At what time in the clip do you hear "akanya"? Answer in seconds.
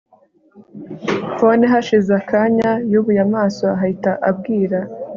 2.21-2.71